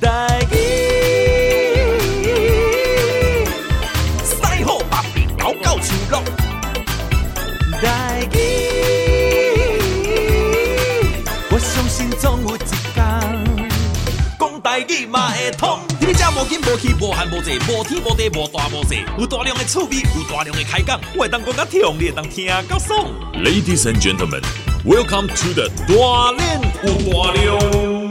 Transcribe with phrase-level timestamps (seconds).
[0.00, 0.56] 台语，
[4.24, 6.22] 西好北边高高树落。
[7.80, 8.36] 台语，
[11.50, 12.94] 我相信总有一天，
[14.38, 15.80] 讲台语嘛会通。
[16.00, 23.06] 你这无紧无气无寒无济，无天无地无大无小，有大量的趣味，有大量的开讲，我会当讲甲听，你会当听甲爽。
[23.34, 24.42] Ladies and gentlemen,
[24.84, 28.05] welcome to the 大练有大量。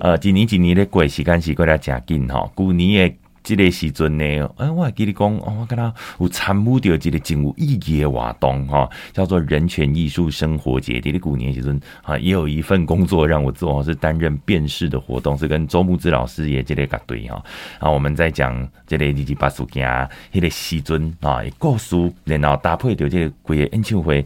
[0.00, 2.52] 呃，一年一年的过，时间是过得真紧吼。
[2.56, 4.24] 旧年的这个时阵呢，
[4.56, 10.98] 哎，我还记得讲，哦，我跟他有参与到这个真有意义的活动哈，叫做人权艺术生活节。
[10.98, 17.44] 这个旧年时阵啊，也有一份工作让我做，是担任辨识的活动，是跟周慕姿老师也这个搞对哈。
[17.78, 24.24] 啊，我们在讲这个二二八事件，那个时阵啊，故事，然后搭配着这个规个演唱会。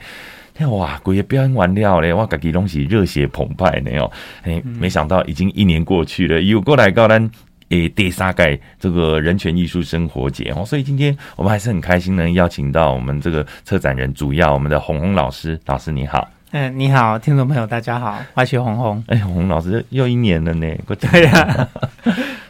[0.66, 4.10] 哇，鬼也表演完了嘞，我家己拢是热血澎湃的哦。
[4.42, 7.30] 哎，没想到已经一年过去了，又过来到咱
[7.68, 10.64] 诶第三届这个人权艺术生活节哦。
[10.64, 16.28] 所以今天我们还是很开心能邀请到我们这个策展人主要我们的红红老师，老师你好。
[16.50, 19.04] 嗯，你好，听众朋友大家好，我是红红。
[19.06, 20.66] 哎，红红老师又一年了呢，
[20.98, 21.68] 对呀。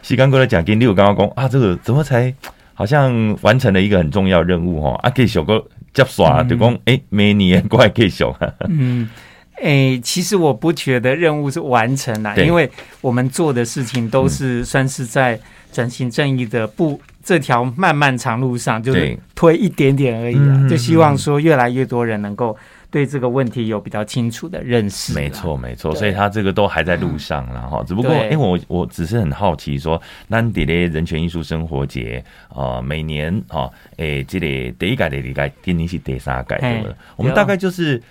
[0.01, 2.33] 西刚过来讲，跟你有刚刚讲啊，这个怎么才
[2.73, 4.95] 好像完成了一个很重要任务哦？
[5.03, 5.63] 啊，给小哥。
[5.93, 8.23] 接耍就讲哎，每年过来继续。
[8.67, 9.09] 嗯，
[9.55, 12.69] 哎、欸，其实我不觉得任务是完成了，因为
[13.01, 15.39] 我们做的事情都是算是在
[15.71, 20.67] 转型正义的步这条漫漫长路上，就是推一点点而已啊。
[20.69, 22.57] 就希望说越来越多人能够。
[22.91, 27.83] 对这个问题有比较清楚的认识，没错没错，所以他这个都还在路上了哈。
[27.85, 36.95] 只不过，因为我我只是很好奇说，南迪的人权艺术生活节啊，每年哈，诶，这里第一届、第二届，今年是第三届，对不对？
[37.15, 38.01] 我们大概就是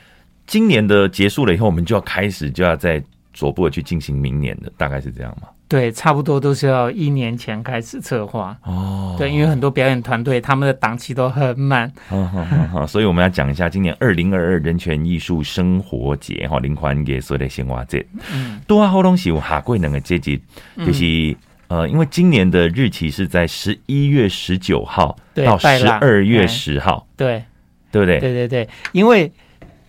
[0.46, 5.48] 今年的结束了以后，我们就要开始就要再逐步的去进行明年的，大概是这样吗？
[5.68, 9.14] 对，差不多都是要一年前开始策划哦。
[9.18, 11.92] 对，因为很多表演团队他们的档期都很满。
[12.08, 18.04] 好好好，所以我们要讲一下今年二零二二人权艺术生活节哈，林欢给所有的鲜花节。
[18.32, 20.40] 嗯，多啊，好东西有下贵能的阶级，
[20.78, 27.44] 就是呃，因为今年的日期是在十一月十九号到十二月十号，对，
[27.92, 28.18] 对不对？
[28.18, 29.30] 对对对，因为。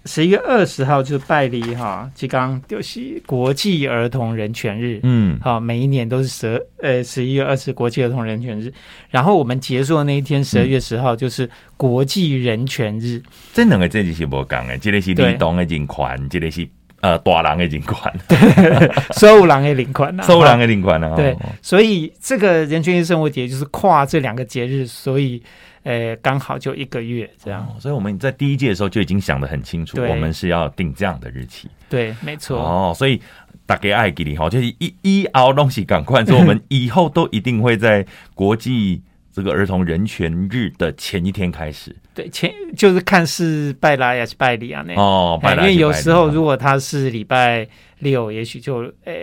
[0.06, 8.72] 十一月二十号就是拜礼哈，即刚就是国际儿童人权日，嗯，好，每一年都是十呃十一月二十国际儿童人权日，
[9.10, 13.22] 然后我们结束的那一天十二月十号就是国际人权日。
[13.54, 16.68] 这两个这就是无讲的，这个是你懂的真宽，这个是
[17.02, 25.42] 呃大人的人权， 对，所有人的人权啊，所有人的人权啊，对，所以这个人权艺术生活节就是跨这两个节日，所以。
[25.84, 31.70] 呃，刚好就一个月这样，哦，所以我们在第一届的时候就已经想得很清楚，我们是要定这样的日期。
[31.88, 32.60] 对，没错。
[32.60, 33.20] 哦，所以
[33.66, 38.06] 大家爱给你好，就是一一熬东西赶快，说我们以后都一定会在
[38.36, 39.02] 国际
[39.42, 41.96] 这个儿童人权日的前一天开始。
[42.14, 44.84] 对，前就是看是拜拉还是拜里啊？
[44.86, 47.66] 那哦，拜拉，因为有时候如果他是礼拜
[48.00, 49.14] 六，也许就呃。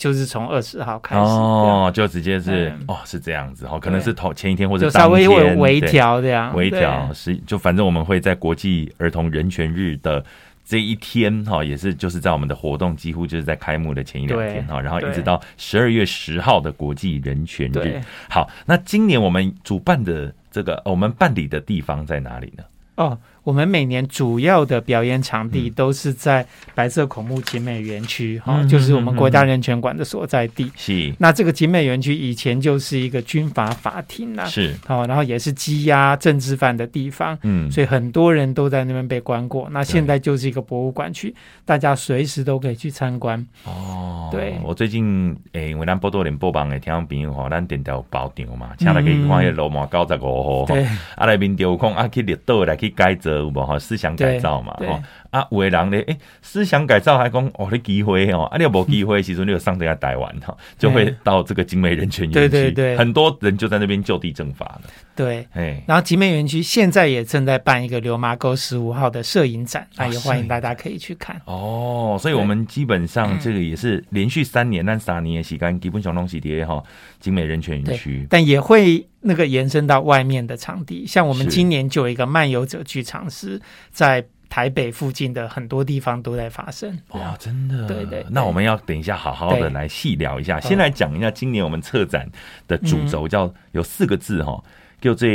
[0.00, 10.24] 就是从二十号开始哦，就直接是、嗯、哦，是这样子哦，可能是头前一天或者就稍微微微调这样，微调是就反正我们会在国际儿童人权日的
[10.70, 18.00] 这一天哈，也是就是在我们的活动几乎就是在开幕的前一两天哈，然后一直到十二月十号的国际人权日。
[18.28, 22.62] 好，那今年我们主办的这个我们办理的地方在哪里呢？
[22.94, 23.18] 哦。
[23.50, 30.70] 我们每年主要的表演场地都是在白色恐怖景美园区，哈、嗯，就是我们国家人权馆的所在地。
[30.76, 39.68] 是，那这个景美园区以前就是一个军阀法庭呐，是，好，然后也是羁押政治犯的地方，嗯，所以很多人都在那边被关过。
[39.72, 41.34] 那现在就是一个博物馆区，
[41.64, 43.44] 大家随时都可以去参观。
[43.64, 50.84] 哦，对，我最近诶、欸，因为咱波多连播帮的听众朋友哈，咱电台有包场嘛，请大家看下罗马九十五号，对，
[51.16, 53.39] 啊来面有空啊去列岛来去改造。
[53.78, 54.76] 思想改造嘛？
[54.88, 64.82] 哈啊，有的人咧，诶，思想改造还讲哦，你机会哦，啊，你有无机会，其实你有上这下台湾哈， 就会到这个景美人权园区，对对对，很多人就在那边就地正法了。
[65.14, 71.40] 对，哎，然后景美园区现在也正在办一个流麻沟十五号的摄影展，那也欢迎大家可以去看。
[71.44, 76.82] 哦，所以我们基本上这个也是连续三年，那三年也洗干基本上拢是伫哈
[77.20, 83.60] 景美人权园区，但也会那个延伸到外面的场地，像我们今年就有一个漫游者剧场是
[83.92, 84.24] 在。
[84.50, 88.26] 台北附近的很多地方都在发生哇，真的，对，对对。
[88.28, 92.28] 那我们要等一下好好的来细聊一下，先来讲一下今年我们策展
[92.66, 94.62] 的主轴叫有四个字哈，
[95.00, 95.28] 叫做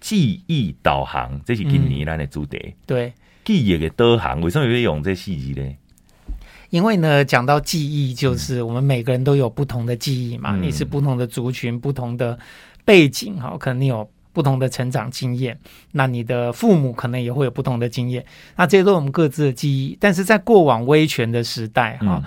[0.00, 2.74] 记忆导航，这是今年来的主题。
[2.86, 3.12] 对，
[3.44, 5.76] 记忆的导航为什么要用这细节呢？
[6.70, 10.56] 因为呢，讲到记忆，就是我们每个人都有不同的记忆嘛。
[10.56, 12.38] 嗯、你是不同的族群，不同的
[12.86, 15.58] 背景，哈，可能你有不同的成长经验。
[15.92, 18.24] 那你的父母可能也会有不同的经验。
[18.56, 19.96] 那这些都是我们各自的记忆。
[20.00, 22.24] 但是在过往威权的时代，哈、嗯，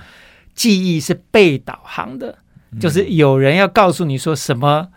[0.54, 2.38] 记忆是被导航的，
[2.72, 4.88] 嗯、就是有人要告诉你说什么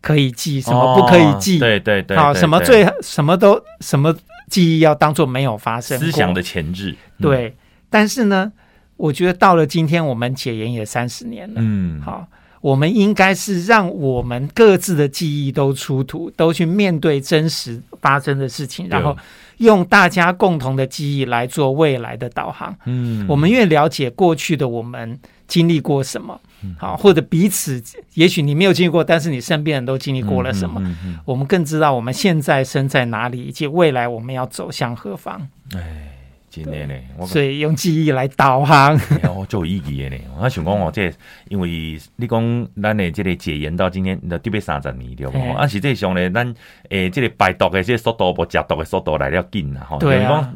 [0.00, 1.58] 可以记，什么不可以记。
[1.58, 4.16] 哦、对对对，好，什么最什么都什么。
[4.48, 6.94] 记忆要当做没有发生，思想的前置。
[7.16, 7.56] 嗯、对，
[7.88, 8.52] 但是呢，
[8.98, 11.60] 我觉得到了今天，我们解严也三十年了。
[11.64, 12.28] 嗯，好，
[12.62, 19.14] 我们应该是让我们各自的记忆都出土，都去面对真实发生的事情，然后
[19.58, 22.74] 用大家共同的记忆来做未来的导航。
[22.86, 26.40] 嗯，我们越了解过去的我们经历过什么。
[26.78, 27.82] 好，或者彼此，
[28.14, 30.80] 也许你没有经历过，但是你身边人都经历过了什么？
[30.80, 35.48] 嗯嗯嗯、我们更知道我们现在身在哪里，以及未来我们要走向何方。
[35.74, 36.11] 哎，
[36.52, 36.94] 今年呢，
[37.24, 38.94] 所以用记忆来导航，
[39.24, 40.18] 哦，就有意义的呢。
[40.38, 41.10] 我想讲哦，这
[41.48, 45.38] 因为你讲咱的这个解严到今天，那特别三十年对不？
[45.54, 46.54] 啊，实际上呢，咱
[46.90, 49.86] 诶，这个排毒的这个速度，不食毒的速度来了紧啊。
[49.88, 50.52] 吼，对啊。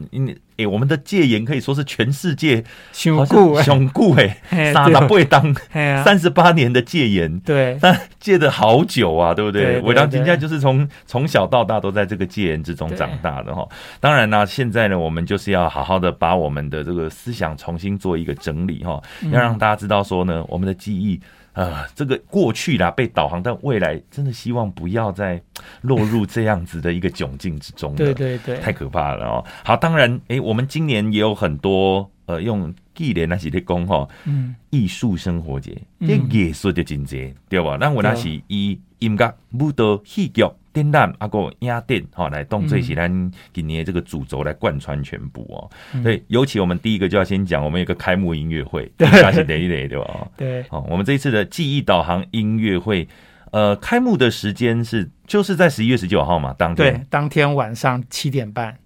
[0.58, 4.38] 哎、欸，我们的戒严可以说是全世界雄固雄固哎，
[4.73, 5.55] 三十八当
[6.03, 9.81] 三十八年的戒严，对， 但戒的好久啊，对不对？
[9.82, 13.69] 我当今天就是从从小到大都在这个戒严之中长大的哈。
[14.00, 21.20] 当然呢，现在呢，我们就是要好好的把我们的这个思想重新做一个整理哈，要让大家知道说呢，我们的记忆。
[21.56, 25.43] 啊，这个过去啦被导航，但未来真的希望不要再
[25.81, 27.94] 落入这样子的一个窘境之中。
[27.94, 29.44] 对对对，太可怕了哦。
[29.64, 37.79] 好，当然，诶，我们今年也有很多呃用纪念那些的功哈，嗯，艺术生活节，艺术的境界，对吧？
[37.81, 40.44] 那我那是以音乐、舞蹈、戏剧。
[40.76, 45.70] 电缆啊，个压电哈，来当做是咱今年这个主轴来贯穿全部哦。
[46.02, 50.28] 所以，尤其我们第一个就要先讲，我们有个开幕音乐会， 那是哪一等对吧？
[50.37, 53.08] 对，好，我们这一次的记忆导航音乐会，
[53.52, 58.76] 呃，开幕的时间是就是在十一月十九号嘛，当天对，当天晚上七点半，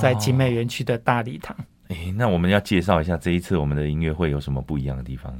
[0.00, 1.54] 在景美园区的大礼堂。
[1.88, 5.38] 哎、哦，那我们要介绍一下这一次我们的音乐会有什么不一样的地方？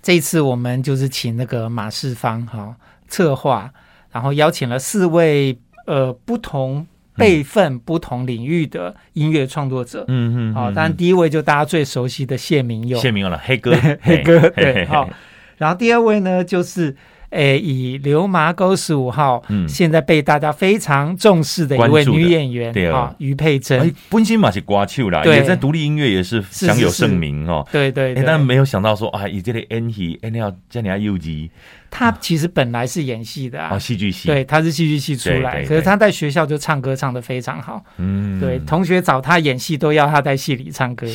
[0.00, 2.74] 这一次我们就是请那个马世芳哈
[3.08, 3.70] 策划。
[4.14, 15.10] 然后邀请了四位呃不同辈分、嗯、不同领域的音乐创作者，嗯嗯，好，当然第一位就大家最熟悉的谢明佑，谢铭祐了，黑哥， 黑哥，对，好，
[15.58, 16.96] 然后第二位呢就是。
[17.30, 31.50] 诶，以流麻沟十五号，嗯，现在被大家非常重视的一位女演员，对啊，余佩真，本身嘛是歌手啦，也在独立音乐也是享有盛名哦，对对，但没有想到说啊，以这个 N 戏，演了这样幼稚。
[31.96, 41.06] 他其实本来是演戏的啊，戏剧系，对，他是戏剧系出来，可是他在学校就唱歌唱的非常好，嗯，对，同学找他演戏都要他在戏里唱歌，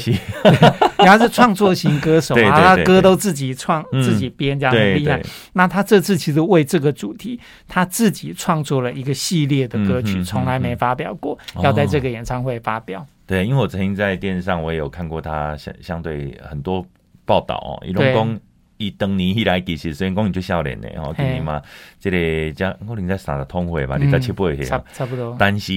[1.00, 5.22] 然后 是创作型歌手啊，他歌都自己创自己编，这样很厉害。
[5.52, 7.38] 那他这次其实为这个主题，
[7.68, 13.06] 他自己创作了一个系列的歌曲，从来没发表过，要在这个演唱会发表。
[13.28, 16.86] 对，因为我曾经在电视上我也有看过他相相对很多
[17.26, 18.40] 报道哦，伊拢讲。
[18.80, 21.62] 伊当年以来其实虽然讲伊就少年的吼，今年嘛，
[22.00, 25.36] 这个才可能在三十通会吧，二十七八岁，差差不多。
[25.38, 25.74] 但是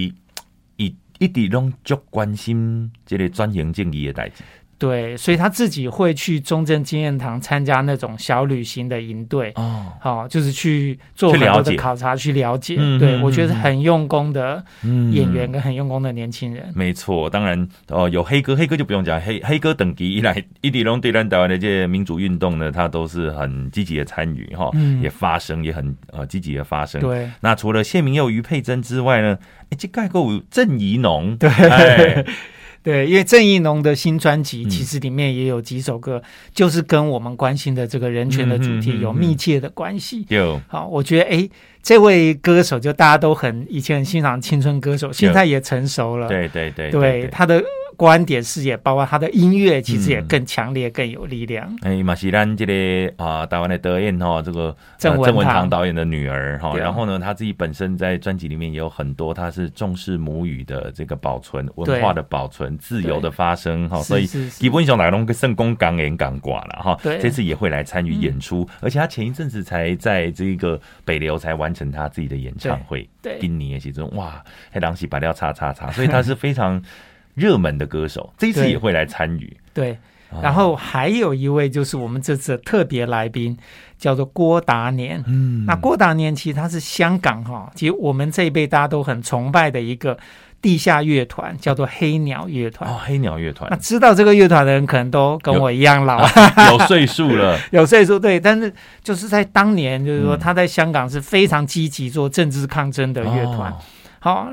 [0.76, 4.44] 伊一直拢足关心即个转型正义的代志。
[4.82, 12.74] 对，所以他自己会去中正纪念堂参加那种小旅行的营队哦，好，就是去做很多的考察，去了解。
[12.98, 14.64] 对，我觉得是很用功的
[15.12, 16.68] 演员跟很用功的年轻人。
[16.74, 24.68] 没错，当然哦，有黑哥，黑哥就不用讲，黑黑哥等级一来，一直拢对咱台湾的这些民主运动呢，他都是很积极的参与哈，
[25.00, 27.00] 也发声，也很呃积极的发声。
[27.00, 29.38] 对，那除了谢明佑、余佩珍之外呢，
[29.70, 31.48] 哎，这盖过郑怡农，对。
[32.82, 40.24] 对，因为郑义农的新专辑其实里面也有几首歌，嗯、就是跟我们关心的这个人权的主题有密切的关系。
[40.28, 41.48] 有、好，我觉得哎，
[41.82, 46.28] 这位歌手就大家都很以前很欣赏青春歌手，现在也成熟了。
[46.28, 47.62] 对对对，对，对他的。
[47.96, 51.66] 观点视野，包括他的音乐，其实也更强烈、更有力量。
[51.82, 66.98] 哎、嗯，马西兰这个啊，台湾的导演哈，这个郑文郑文堂导演的女儿哈，然后呢，他自己本身在专辑里面也有很多，他是重视母语的这个保存、文化的保存、自由的发声哈，所以基本上来龙跟圣公港演港挂了哈。
[67.02, 73.08] 这次也会来参与演出，而且他前一阵子才在这个北流才完成他自己的演唱会。
[73.20, 76.82] 对，今年其中哇，黑狼喜白料叉叉叉，所以他是非常。
[77.34, 79.96] 热门的歌手这一次也会来参与，对，
[80.42, 83.56] 然后还有一位就是我们这次特别来宾，
[83.98, 85.22] 叫做郭达年。
[85.26, 90.18] 嗯，那郭达年其实他是香港哈，其实我们这一辈大家都很崇拜的一个
[90.60, 92.88] 地下乐团，叫做黑鸟乐团。
[92.90, 93.68] 哦，黑鸟乐团。
[93.70, 96.22] 那知道这个乐团的人，可能都跟我一样老，
[96.70, 98.18] 有，岁数了， 有岁数。
[98.18, 98.72] 对，但是
[99.02, 103.72] 就是在当年，就是说他在香港是非常积极做政治抗争的乐团。
[103.72, 103.76] 哦、
[104.22, 104.48] 好。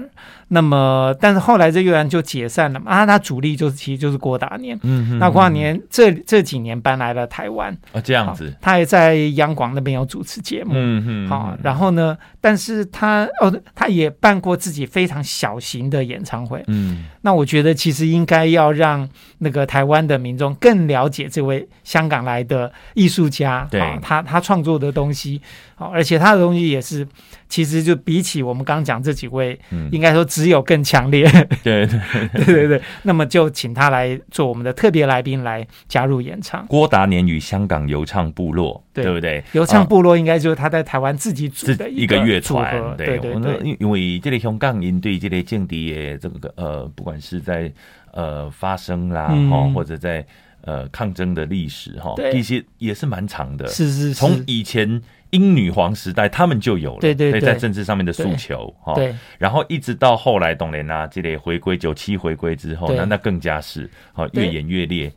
[0.52, 2.92] 那么，但是后来这乐团就解散了嘛？
[2.92, 4.76] 啊，他主力就是其实就是郭达年。
[4.82, 7.72] 嗯哼，那郭达年这这几年搬来了台湾。
[7.92, 8.52] 哦，这样子。
[8.60, 10.72] 他也在央广那边有主持节目。
[10.74, 11.30] 嗯哼。
[11.30, 12.18] 好，然后呢？
[12.42, 16.64] 但是他哦，他也办过自己非常小型的演唱会。
[16.66, 17.06] 嗯。
[17.22, 19.08] 那我觉得其实应该要让
[19.38, 23.68] 那个台湾的民众更了解这位香港来的艺术家。
[23.70, 23.80] 对。
[24.02, 25.40] 他他创作的东西，
[25.76, 27.08] 好，而且他的东西也是，
[27.50, 29.60] 其实就比起我们刚刚讲这几位，
[29.92, 30.26] 应该说。
[30.30, 31.24] 只有更强烈，
[31.64, 32.00] 对对
[32.46, 32.82] 对对对。
[33.02, 36.64] 那么就请他来做我们的特别来宾来加入演唱。
[36.68, 39.44] 郭达年与香港游唱部落，对，对不对？
[39.54, 43.60] 游唱部落应该就是他在台湾自己组的一个乐团，对对对。
[43.64, 47.72] 因因为这个香港人对这类政敌的这个呃，不管是在
[48.12, 50.24] 呃发声啦，嗯、或者在
[50.62, 53.68] 呃抗争的历史哈，其实也是蛮长的。
[53.68, 55.02] 是是是，从以前。
[55.32, 65.14] 英女皇时代，他们就有了，对对对，在政治上面的诉求哈，对，然后一直到后来，董莲啊，这类回归九七回归之后，那那更加是好越演越烈。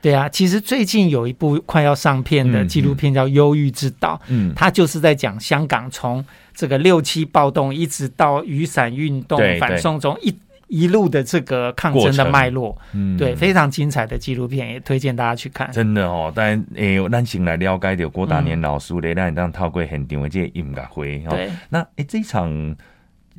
[0.00, 6.24] 对啊，其实最近有一部快要上片的纪录片叫《忧郁之岛》，嗯，它就是在讲香港从
[6.54, 10.32] 这个六七暴动一直到雨伞运动、反送中一。
[10.68, 15.70] 一路的这个抗争的脉络，嗯，对，非常精彩的纪录片，也推荐大家去看。
[15.70, 21.18] 真的哦，但诶，咱先来了解到郭达年老师的，让你当透过现场的这个音乐会。
[21.30, 22.76] 对，那诶，这一场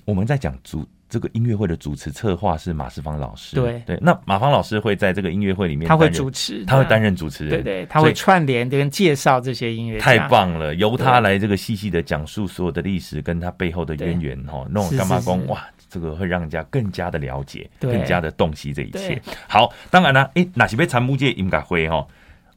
[0.05, 3.55] 我们在讲主这个音乐会的主持策划是马世芳老师。
[3.55, 9.99] 对对，那马芳老师会在这个音乐会里面，他会主持，他会担任主持人，对对，他会串联跟介绍这些音乐。
[9.99, 15.65] 太棒了，由他来这个细细的讲述所有的历史跟他背后的渊源哈，那种干嘛讲哇。
[15.89, 19.21] 这个会让人家更加的了解，更加的洞悉这一切。
[19.47, 22.05] 好，当然了，诶，哪些被参目界音乐会哈？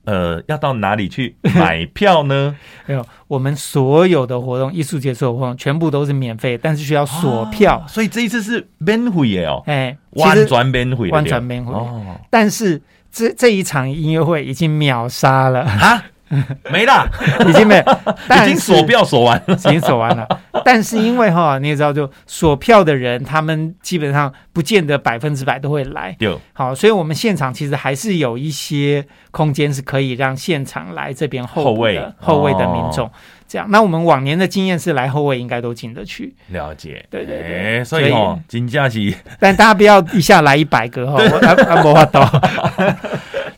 [0.05, 2.57] 呃，要到哪里去买票呢？
[2.87, 9.63] 没有，我们所有的活动，艺术节所有活动全部都是免费，但是需要锁票，所以这一次是免费哦。
[9.67, 12.19] 哎，完全免费，完全免费哦。
[12.31, 12.81] 但是
[13.13, 16.03] 这这一场音乐会已经秒杀了啊！
[16.71, 17.09] 没啦，
[17.49, 17.83] 已经没有，
[18.45, 20.27] 已经锁票锁完了，已经锁完了。
[20.65, 26.15] 但是因为哈，你也知道，就锁票的人，他们基本上不见得百分之百都会来。
[26.21, 33.11] 有好，所以我们现场其实还是有一些空间是可以让现场来这边候补的后卫的民众。
[33.49, 36.33] 这样，那我们往年的经验是来后卫应该都进得去。
[36.51, 42.21] 了解，对对对，所以哦，金假期，但大家不要一下来一百个哈， 我我无法度。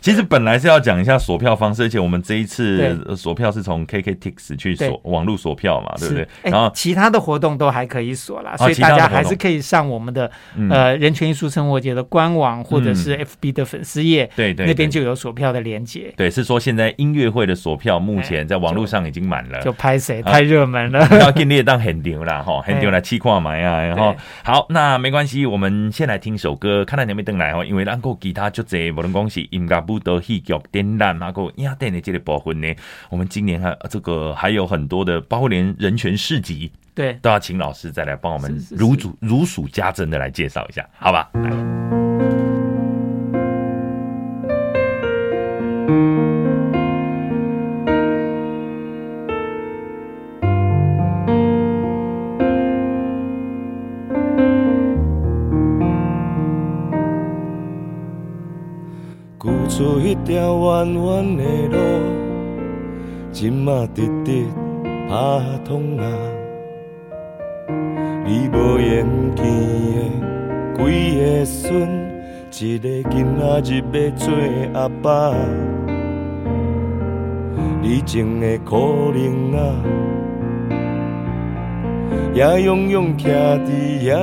[0.02, 6.26] 其实本来是要讲一下锁票方式，而且我们这一次锁票是从 KKTix 去锁网络锁票嘛，对不对？
[6.42, 10.30] 然后其他的活动都还可以锁啦，所以大家还是可以上我们的
[10.68, 16.12] 呃人权艺术生活节的官网或者是 FB 的粉丝页，对对，那边就有锁票的连接。
[16.16, 29.72] 对，是说现在音乐会的锁票目前在网络上已经满了，就拍谁太热门了， 要给你当很牛啦哈，很牛来气矿买啊，然后好，那没关系，我们先来听首歌，看到你没登来哦，因为咱个吉他就这无论讲是音乐。
[29.82, 32.74] 不得戏剧展览，啊个雅典的这个部分呢，
[33.10, 41.30] 我们今年还这个还有很多的，包括连人权市集，对，都要请老师再来帮我们如数如数家珍的来介绍一下，好吧？
[41.34, 41.50] 来。
[59.74, 61.78] 做一条弯弯的路，
[63.32, 64.44] 今嘛直直
[65.08, 65.14] 拍
[65.64, 66.04] 通啊！
[68.26, 69.44] 你无缘见
[70.76, 71.88] 的几个孙，
[72.52, 74.28] 一个囡仔日要做
[74.74, 75.34] 阿爸，
[77.80, 78.76] 你种的可
[79.14, 79.60] 能啊，
[82.34, 83.70] 也永远徛伫
[84.12, 84.20] 遐，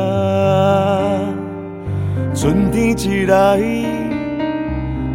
[2.35, 3.88] 春天一来。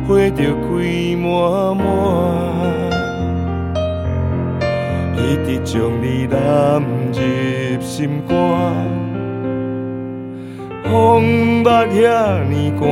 [0.06, 0.66] 花就开
[1.16, 1.82] 满满，
[5.16, 6.36] 一直将你揽
[7.10, 8.36] 入心肝。
[10.84, 12.84] 风捌遐尼寒，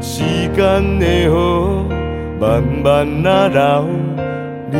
[0.00, 0.22] 时
[0.56, 1.84] 间的河
[2.40, 3.84] 慢慢啊流，
[4.72, 4.76] 你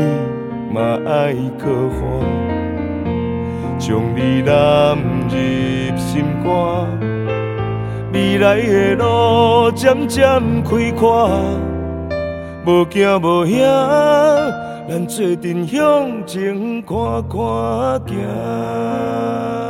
[0.73, 1.99] 嘛爱可还，
[3.79, 4.97] 将你揽
[5.29, 7.08] 入心肝。
[8.19, 10.25] 未来的路渐渐
[10.65, 11.31] 开阔，
[12.67, 13.65] 无惊无险，
[14.89, 16.99] 咱做阵向前看
[17.29, 17.39] 看
[18.09, 19.68] 行。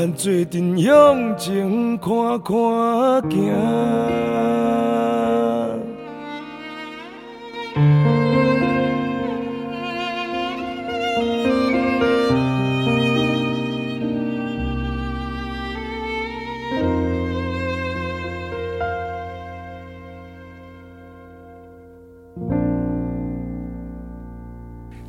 [0.00, 3.70] 咱做阵向前看看行。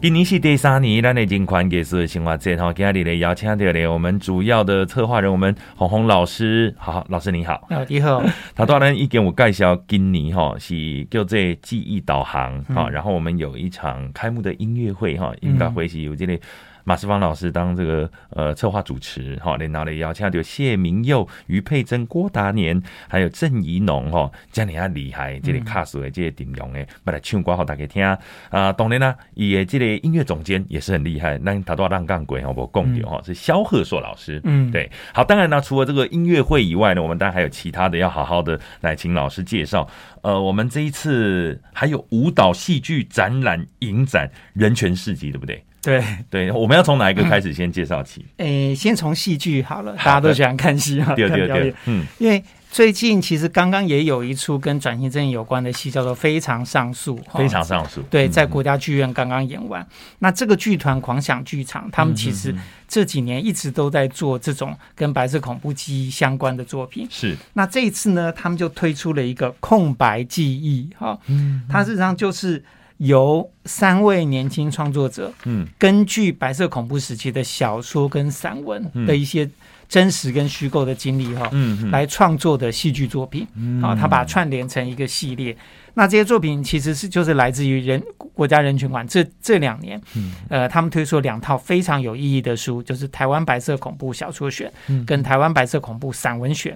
[0.02, 8.20] 今年是第三年，咱的金宽给是新华节哈，今日咧邀请到了我们主要的策划人，我们红红老师，好，好，老师你好，你好，
[8.56, 16.40] 他当然已经有介绍今年哈是叫做记忆导航哈，然后我们有一场开幕的音乐会哈，应该会是有这里。
[16.84, 28.74] 马世芳老师当这个呃策划主持哈，连拿了邀请到谢明佑、余佩珍、郭达年，还有郑怡农哈，这样厉害，这里卡数的这些顶用的，把来唱歌好大家听啊。
[28.74, 34.42] 当然呢，也这里音乐总监也是很厉害，那他都要让杠鬼哈，我共有哈，是萧贺硕老师。
[34.44, 39.88] 嗯，对，好，当然呢，除了这个音乐会以外呢，我们当然还有其他的要好好的来请老师介绍。
[40.24, 45.64] 呃，我们这一次还有舞蹈、戏剧展览、影展、人权市集，对不对？
[45.82, 48.26] 对对，我们要从哪一个开始先介绍起？
[48.38, 57.18] 诶，先从戏剧好了，大家都喜欢看戏 哈，对对对，嗯，因为最近其实刚刚也有一出跟转型正义有关的戏，叫做《非常上诉》。
[57.38, 59.86] 非常上诉，对，在国家剧院刚刚演完。
[60.20, 62.56] 那这个剧团狂想剧场，他们其实
[62.88, 67.08] 这几年一直都在做这种跟白色恐怖记忆相关的作品。
[67.10, 67.36] 是。
[67.54, 72.64] 那这一次呢，他们就推出了一个空白记忆，哈，嗯，它事实上就是。
[73.02, 79.50] 由三位年轻创作者，嗯，根据白色恐怖时期的小说跟散文的一些
[79.92, 83.46] 真实跟虚构的经历，哈，嗯，来创作的戏剧作品，
[83.84, 85.54] 啊，他把它串联成一个系列。
[85.94, 88.02] 那这些作品其实是就是来自于人
[88.34, 90.02] 国家人权馆这这两年，
[90.48, 94.72] 呃，他们推出了两套非常有意义的书，就是《台湾白色恐怖小说选》
[95.06, 96.74] 跟《台湾白色恐怖散文选》。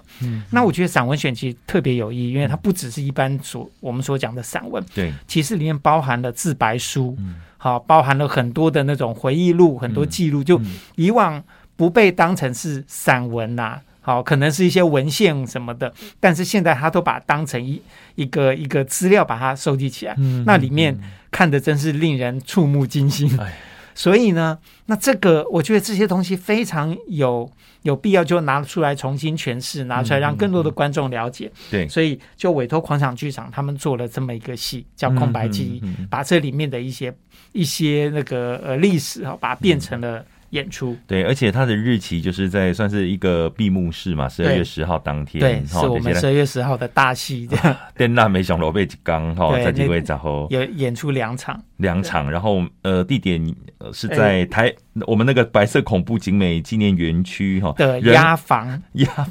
[0.51, 7.17] 那我觉得散文选其实特别有意义，因为它不只是一般所我们所讲的散文，对，其实里面包含了自白书，
[7.55, 10.59] 好，包含了很多的那种回忆录，很多记录，就
[10.95, 11.41] 以往
[11.75, 13.81] 不被当成是散文呐。
[14.01, 17.81] 好，可能是一些文献什么的，但是现在他都把它当成一
[18.13, 20.13] 一个一个资料，把它收集起来。
[20.19, 20.95] 嗯，那里面
[21.31, 23.27] 看的真是令人触目惊心。
[23.39, 23.57] 哎，
[23.95, 31.51] 所以呢，那这个我觉得这些东西非常有有必要，就拿出来重新诠释，拿出来让更多的观众了解。
[31.71, 37.11] 对，所以就委托狂想剧场，他们做了这么一个戏，叫《空白记忆》，把这里面的一些
[37.53, 40.23] 一些那个呃历史哈，把它变成了。
[40.55, 40.97] 演出。
[41.05, 47.75] 对，而且它的日期就是在算是一个闭幕式嘛，十二月十号当天，对，是我们十二月十号的大戏 这样。
[47.97, 53.39] 电娜没想罗贝吉刚哈在几位然后有演出两场，两场，然后呃地点
[53.93, 54.73] 是在台
[55.05, 57.73] 我们那个白色恐怖景美纪念园区哈。
[57.77, 59.27] 的押房，押房，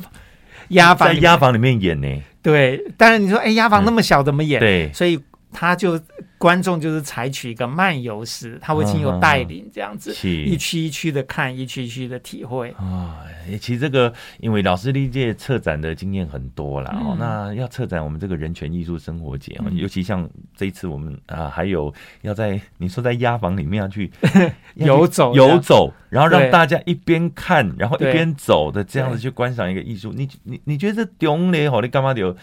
[0.68, 2.08] 押房在押房里面演呢。
[2.42, 4.60] 对，当然你说哎，押房那么小怎么演？
[4.60, 5.18] 对，所以。
[5.54, 5.98] 他就
[6.36, 13.20] 观众就是采取一个漫游式，他会经由带领这样子，一区一区的看，一区一区的体会啊。
[13.60, 24.10] 其实这个因为老师历届策展的经验很多了哦，那要策展我们这个人权艺术生活节，尤其像这一次我们啊，还有要在你说在押房里面要去
[24.74, 30.12] 游走游走，然后让大家一边看，然后一边走的这样子去观赏一个艺术。
[30.14, 32.34] 你你你觉得这丢嘞好，你干嘛的？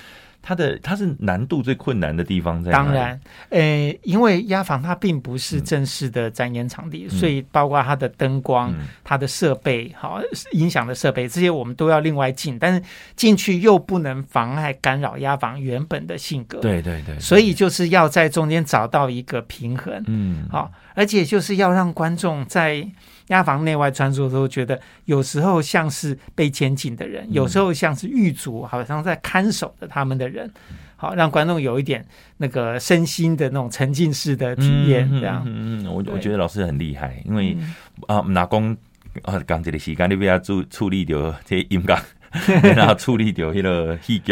[0.42, 2.72] 它的它是难度最困难的地方在？
[2.72, 10.20] 当然，呃、欸，因为压房它并不是正式的展演场地，嗯、所以包括它的灯光、嗯、它的设备、好
[10.52, 12.58] 音响的设备这些，我们都要另外进。
[12.58, 12.82] 但是
[13.16, 16.60] 进去又不能妨碍干扰压房原本的性格。
[16.60, 20.04] 对对对，所以就是要在中间找到一个平衡。
[20.08, 22.88] 嗯，好，而且就是要让观众在。
[23.32, 30.52] 押房内外穿梭的时候，觉得有时候像是被监禁的人，有时候像是狱卒，好像在看守着他们的人。
[30.98, 32.06] 好让观众有一点
[32.38, 35.42] 那个身心的那种沉浸式的体验，这样。
[35.48, 37.58] 嗯嗯，我我觉得老师很厉害，因为
[38.06, 38.78] 啊，拿工
[39.24, 41.98] 啊，刚这个时间你不要处处理掉这些音乐。
[42.64, 44.32] 然后处理掉迄个戏剧、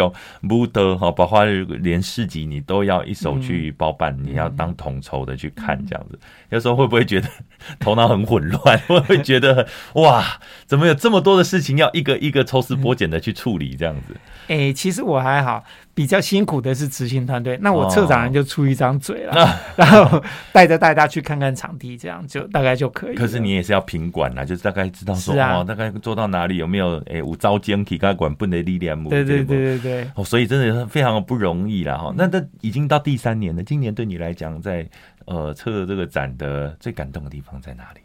[0.49, 6.17] 舞蹈哈，包括连市集你都要一手去包办，嗯、你要当统筹的去看这样子。
[6.49, 7.27] 有时候会不会觉得
[7.79, 8.77] 头脑很混乱？
[8.88, 10.23] 会不会觉得 哇，
[10.65, 14.15] 怎么有这么多的事情要一个一个抽丝剥茧的去处理这样子？
[14.47, 15.63] 哎、欸，其实我还好。
[15.95, 23.15] 比较辛苦的是执行团队，那我策展人就出一张嘴了，哦、然后带着大家去看看场地，这样就大概就可以。
[23.15, 30.12] 可是你也是要品管啊，就是大概知道说啊、哦，大概做到哪里有没有哎，五招间体该管不能力量对对对对对。
[30.15, 32.13] 哦，所以真的是非常的不容易了哈。
[32.15, 34.88] 那这已经到第三年了，今年对你来讲，在
[35.29, 38.01] 呃策这个展的最感动的地方在哪里？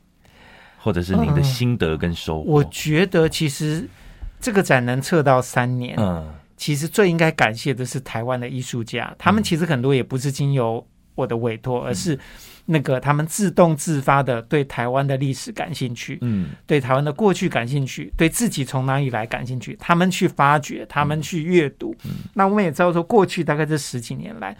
[0.78, 2.44] 或者是您的心得跟收获？
[2.44, 3.88] 嗯、我觉得其实
[4.38, 6.32] 这个展能测到三年，嗯。
[6.56, 12.16] 其实最应该感谢的是台湾的艺术家，他们其实很多也不是经由我的委托，而是
[12.66, 21.94] 那个他们自动自发的对台湾的历史感兴趣，嗯，对台湾的过去感兴趣，对自己从哪里来感兴趣，他们去发掘，他们去阅读。
[22.34, 24.56] 那我们也知道说，过去大概这十几年来。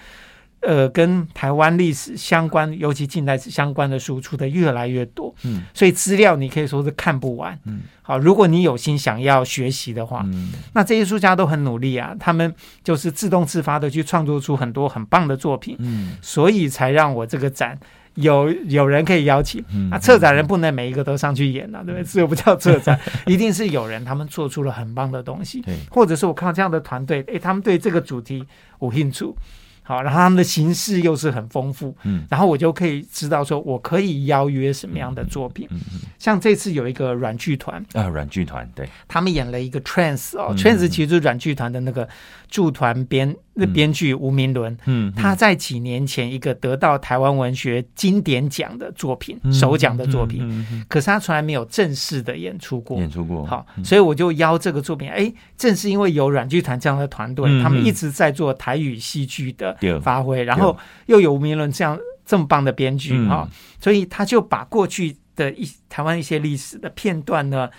[0.66, 17.78] 呃，跟台湾历史相关，尤其近代史相关的书出的越来越多，嗯，所以资料你可以说是看不完，嗯，好，如果你有心想要学习的话，嗯，那这些书家都很努力啊，他们就是自动自发的去创作出很多很棒的作品，嗯，所以才让我这个展
[18.14, 22.04] 有有人可以邀请，嗯，啊，策展人不能每一个都上去演啊，对不对？
[22.04, 28.44] 这又不叫策展， 一定是有人他们做出了很棒的东西，对，或者是我看到这样的团队，诶，他们对这个主题
[28.80, 29.26] 有兴趣。
[29.86, 42.08] 好，然后他们的形式又是很丰富，嗯，然后我就可以知道说，我可以邀约什么样的作品，嗯，嗯，像这次有一个软剧团啊，软剧团，对，他们演了一个 Trance 哦，嗯，Trance 其实就是软剧团的那个
[42.54, 43.34] 驻团编。
[43.56, 53.46] 那编剧吴明伦，嗯，嗯，他在几年前一个得到台湾文学经典奖的作品，嗯、首奖的作品，可是他从来没有正式的演出过，演出过。
[53.46, 67.70] 好，嗯、所以我就邀这个作品，哎，正是因为有软剧团这样的团队，嗯、他们一直在做台语戏剧的发挥，嗯、然后又有吴明伦这样这么棒的编剧哈、嗯，所以他就把过去的一台湾一些历史的片段呢。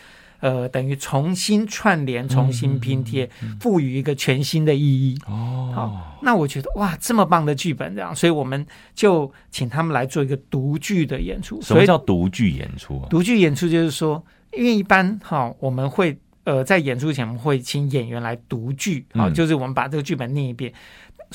[0.45, 3.27] 呃，等于重新串联、重新拼贴，
[3.59, 5.17] 赋予一个全新的意义。
[5.25, 11.59] 哦，好，那我觉得哇，这么棒的剧本，这样，所以我们就请他们来做一个独剧的演出。
[11.63, 13.07] 什么叫独剧演出啊？
[13.09, 20.71] 读剧演出就是说，因为一般哈，我们会呃在演出前我们会请演员来读剧，啊，就是我们把这个剧本念一遍。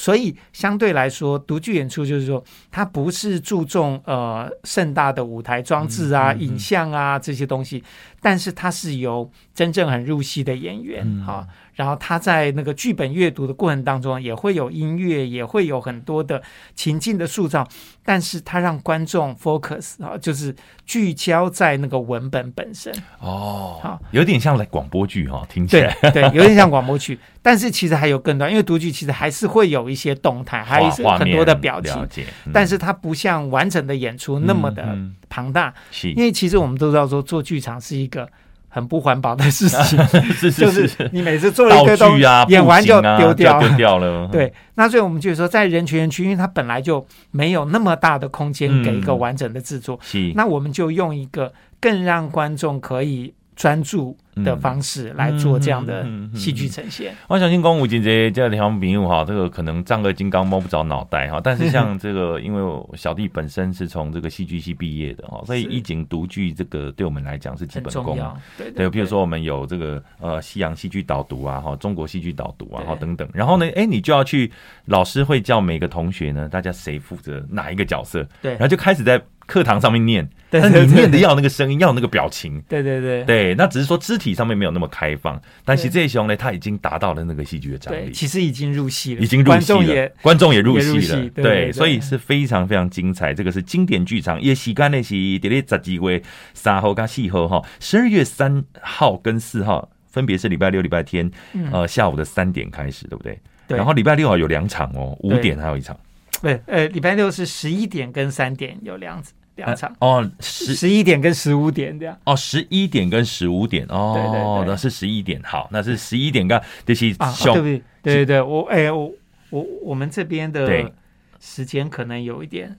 [0.01, 7.85] 所以相对来说，独剧演出就是说，它不是注重呃盛大的舞台装置啊、影像啊这些东西。
[8.19, 16.43] 但是它是由真正很入戏的演员哈、嗯，然后他在那个剧本阅读的过程当中，也会有音乐，也会有很多的
[16.75, 17.67] 情境的塑造，
[18.05, 22.93] 但是他让观众 focus 啊，就是聚焦在那个文本本身。
[23.19, 25.97] 哦，好，有点像来广播剧哈，听起来。
[26.03, 32.07] 对，对，有点像广播剧，但是其实还有更多，因为读剧其实还是会有一些动态，还有很多的表情，
[32.45, 34.95] 嗯、但是它不像完整的演出那么的
[35.31, 35.71] 庞大，
[36.05, 38.29] 嗯嗯、因为其实我们都知道说做剧场是一个
[38.73, 39.99] 很不环保的事情，
[40.57, 44.29] 就是你每次做了一个东西，演完就丢掉，丢掉了。
[44.33, 49.99] 对，那所以我们就是说，在人群园区，因为它本来就没有那么大的空间给一个完整的制作，
[50.35, 53.35] 那我们就用一个更让观众可以。
[53.61, 57.15] 专注的方式来做这样的戏剧呈现。
[57.29, 61.39] 我相信公务姐姐这条名物哈，这个可能丈二金刚摸不着脑袋哈。
[61.45, 68.19] 但是像这个，因为我小弟本身是从这个戏剧系毕业的哈， 所以一景独剧这个对我们来讲是基本功。
[68.57, 73.29] 对对，比如说我们有这个呃西洋戏剧导读啊，哈，中国戏剧导读啊，哈等等。
[73.35, 74.51] 然后呢，哎，你就要去
[74.87, 78.27] 老师会叫每个同学呢，大家谁负责哪一个角色？
[78.41, 79.21] 对，然后就开始在。
[79.51, 93.35] 课堂上面念，但是你念的要那个声音，要那个表情，对对对对，那只是说肢体上面没有那么开放，但是这一熊呢，他已经达到了那个戏剧的张力，其实已经入戏了，已经入戏了，观众也入戏了，对，所以是非常非常精彩。
[93.35, 96.23] 这个是经典剧场，也时间的是第六十几位
[96.55, 101.29] 三号跟四号哈，十二月三号跟四号分别是礼拜六、礼拜天，
[101.73, 103.37] 呃，下午的三点开始，对不对？
[103.67, 103.77] 对。
[103.77, 105.99] 然后礼拜六啊有两场哦，五点还有一场。
[106.41, 109.33] 对，呃，礼拜六是十一点跟三点有两场。
[109.61, 109.95] 两场。
[110.01, 112.17] 哦，十十一点跟十五点这样。
[112.25, 117.83] 哦，十一点跟十五点哦，对对对，那是十一点，好，那是十一点跟这些啊，对不对？
[118.03, 119.13] 对对对，我哎我
[119.51, 120.91] 我我们这边的
[121.39, 122.77] 时间可能有一点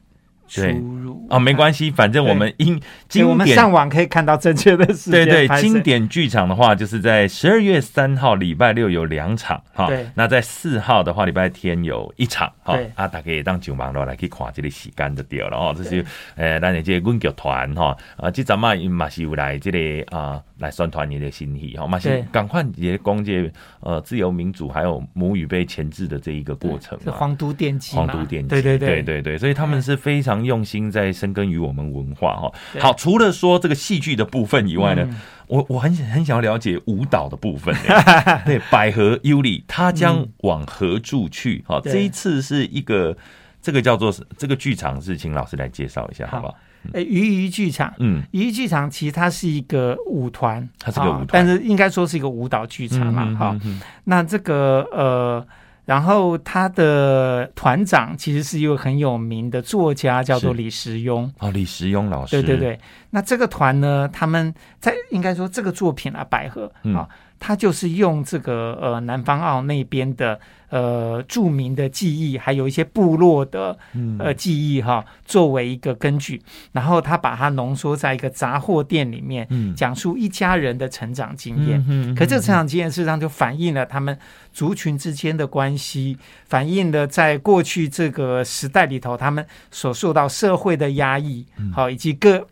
[0.52, 1.28] 出入。
[1.30, 5.26] 啊哦，没关系，反正我们因经典，我们上网可以看到正确的时间。
[5.26, 28.92] 对对，经典剧场的话，就是在十二月三号礼拜六有两场哈，对，那在四号的话礼拜天有一场哈，啊，大家当九忙了来去看这个时间就对了哦，这是呃，咱的这个阮剧团哈，啊，这阵嘛因嘛是有来这个啊来宣传你的心意好，嘛先赶快也讲这呃自由民主还有母语被钳制的这一个过程，是皇都电器，皇都电器，对对对。
[28.92, 32.52] 对对对，所以他们是非常用心在深耕于我们文化哈。
[32.80, 35.08] 好，除了说这个戏剧的部分以外呢，
[35.48, 37.74] 我我很很想要了解舞蹈的部分。
[38.46, 41.64] 对，百合优里，他将往何处去？
[41.66, 43.18] 好，这一次是一个
[43.62, 46.56] 这个叫做这个剧场，是请老师来介绍一下，好不好？
[46.94, 53.60] 诶，鱼鱼剧场，嗯，鱼鱼剧场其实它是一个舞团，它是个舞团，但是应该说是一个舞蹈剧场嘛，哈。
[54.04, 55.46] 那这个呃。
[55.84, 61.30] 然后他的团长其实是一位很有名的作家，叫做李时庸。
[61.40, 62.40] 哦，李时庸老师。
[62.40, 62.80] 对对对。
[63.10, 67.04] 那这个团呢，他们在应该说这个作品啊，百合啊。
[67.04, 67.08] 嗯
[67.44, 70.40] 他就是用这个呃南方澳那边的
[70.72, 73.78] 呃著名的记忆，还有一些部落的
[74.18, 82.16] 呃记忆哈，作为一个根据，然后他把它浓缩在一个杂货店里面，讲述一家人的成长经验。
[82.16, 84.18] 可这个成长经验事实上就反映了他们
[84.54, 92.48] 族群之间的关系，反映了在过去这个时代里头他们所受到社会的压抑，好以及各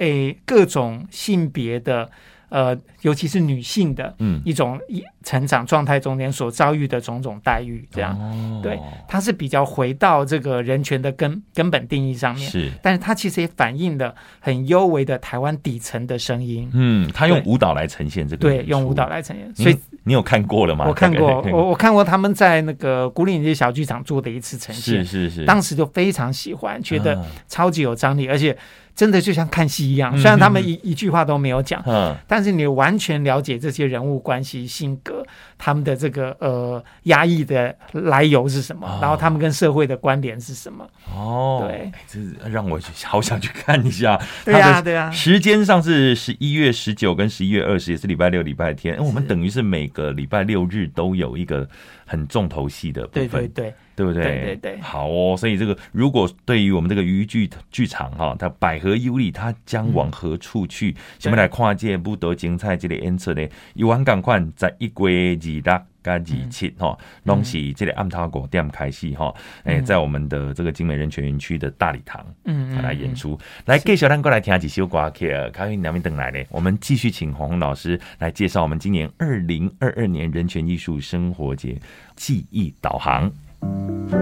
[0.00, 2.10] 诶各种性别的。
[2.50, 20.86] 呃，尤其是女性的，嗯，一种一成长状态中间所遭遇的种种待遇，这样，哦、对，它是比较回到这个人权的根根本定义上面，是，但是它其实也反映了很幽微的台湾底层的声音，嗯，他用舞蹈来呈现这个，对，用舞蹈来呈现，所以你，你有看过了吗？
[20.88, 28.56] 我看过， 我我看过他们在那个古岭街小剧场做的一次呈现，是是是，当时就非常喜欢，觉得超级有张力，而且。
[28.98, 35.24] 真的就像看戏一样，虽然他们一一句话都没有讲，嗯，但是你完全了解这些人物关系、性格，
[35.56, 40.86] 他们的这个呃压抑的来由是什么，哦、然后他们跟社会的关联是什么？
[41.14, 44.20] 哦，对，这让我好想去看一下。
[44.44, 45.10] 对呀，对呀。
[45.10, 48.96] 时间上是十一月十九跟十一月二十，也是礼拜六、礼拜天。
[48.96, 51.66] 是我们等于是每个礼拜六日都有一个
[52.06, 53.28] 很重头戏的部分。
[53.28, 53.74] 对对对。
[53.98, 54.22] 对不对？
[54.22, 55.36] 对对对，好哦。
[55.36, 60.94] 所以这个，如果对于我们这个渔剧剧场哈，它百合优里，它将往何处去？
[61.18, 63.44] 下面来跨界不得精彩这个演出呢？
[63.74, 65.62] 有完赶快在一月二六
[66.00, 69.34] 加二七哈，拢是这个暗头五点开始哈。
[69.64, 73.36] 哎，在我们的这个精美人权园区的大礼堂，嗯来演出。
[73.66, 75.34] 来，继续咱过来听几首歌曲。
[75.52, 81.76] 咖啡两边等来呢，我们继续请红红老师来介绍我们今年二零二二年人权艺术生活节
[82.14, 83.30] 记忆导航。
[83.60, 84.12] thank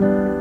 [0.00, 0.31] you.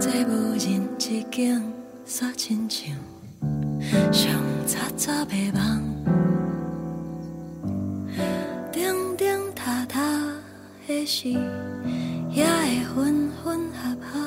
[0.00, 1.62] 这无人之境，
[2.06, 2.94] 煞亲像
[4.12, 4.30] 上
[4.66, 5.82] 早早的梦，
[8.72, 10.00] 叮叮塔塔
[10.86, 11.28] 的事，
[12.30, 14.25] 也会分分合合。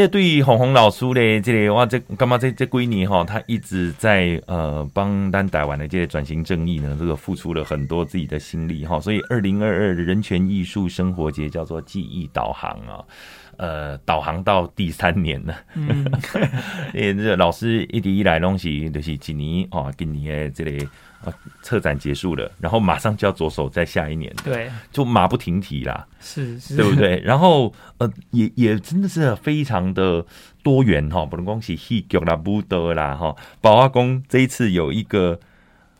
[0.00, 8.98] 这对于红红老师的这个，我这干嘛这这几年哈，他一直在呃帮咱台湾的这个转型正义呢，这个付出了很多自己的心力哈。
[8.98, 13.04] 所以二零二二人权艺术生活节叫做记忆导航啊，
[13.58, 15.54] 呃，导航到第三年了。
[15.74, 16.10] 嗯，
[16.94, 20.86] 这老师一直以来东西就是几年哦，今年的这个。
[21.24, 27.20] 啊，策展结束了，然后马上就要着手在下一年，对，就马不停蹄啦，是是，对不对？
[27.24, 30.24] 然后呃，也也真的是非常的
[30.62, 33.36] 多元哈，不能光是戏剧啦、舞蹈啦哈。
[33.60, 35.38] 宝阿公这一次有一个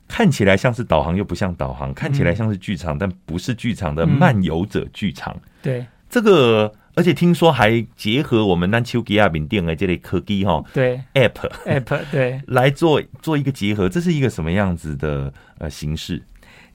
[0.09, 6.73] 看起来像是导航又不像导航，看起来像是剧场、嗯、但不是剧场的漫游者剧场，嗯、对这个。
[6.94, 16.22] 而且听说还结合我们咱手机啊、面顶的这类科技哈，对 app app 对 来做做一个结合，这是一个什么样子的呃形式？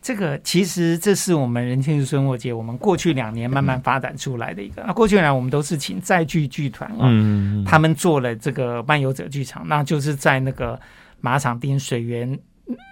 [0.01, 4.75] 这个其实这是我们人权艺术生活节，我们过去两年慢慢发展出来的一个。
[4.83, 10.79] 那、嗯啊、过去两年我们都是请在剧剧团啊，嗯，他们做了这个漫游者剧场，那就是在那个
[11.21, 12.39] 马场町水源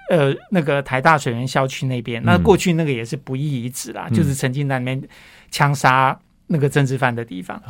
[0.10, 2.22] 呃那个台大水源校区那边。
[2.24, 5.02] 那过去那个也是不义遗址啦，嗯、就是曾经在那边
[5.52, 6.20] 枪杀。
[6.48, 7.62] 那个政治犯的地方，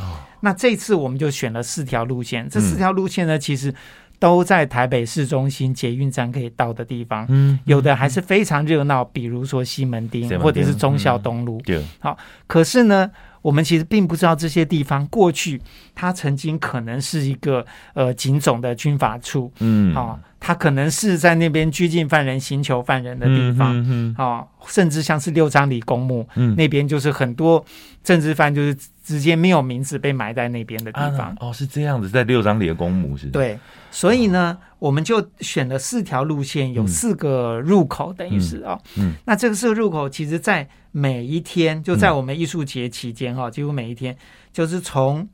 [0.41, 2.49] 那这次我们就选了四条路线。
[2.49, 3.73] 这四条路线呢，其实
[4.19, 7.25] 都在台北市中心捷运站可以到的地方。
[7.29, 11.61] 嗯，有的还是非常热闹，比如说西门町或者是忠孝东路。
[11.63, 12.17] 对，好，
[12.47, 13.09] 可是呢，
[13.43, 15.61] 我们其实并不知道这些地方过去
[15.93, 17.63] 它曾经可能是一个
[17.93, 19.51] 呃警总的军法处。
[19.59, 27.63] 嗯，啊，它可能是在那边拘禁犯人、刑求犯人的地方，嗯嗯嗯哦、甚至像是六张里公墓，嗯、那边就是很多
[28.03, 28.73] 政治犯，就是
[29.03, 31.27] 直接没有名字被埋在那边的地方。
[31.31, 33.27] 啊、哦，是这样子，在六张里的公墓是？
[33.27, 33.59] 对，
[33.91, 44.17] 所以呢，哦、我们就选了四条路线，有四个入口，等于是啊，嗯嗯、那这个四个入口，其实在每一天，就在我们艺术节期间哈，几乎每一天
[44.51, 45.27] 就是从。